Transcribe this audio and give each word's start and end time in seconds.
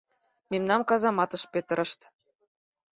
Мемнам 0.51 0.81
казаматыш 0.89 1.43
петырышт. 1.51 1.99